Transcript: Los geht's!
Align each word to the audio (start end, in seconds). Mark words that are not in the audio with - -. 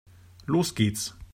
Los 0.47 0.73
geht's! 0.73 1.15